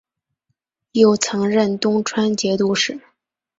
[0.93, 2.99] 又曾任东川节度使。